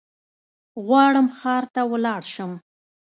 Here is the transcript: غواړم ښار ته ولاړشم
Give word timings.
غواړم 0.85 1.27
ښار 1.37 1.63
ته 1.73 1.81
ولاړشم 1.91 2.51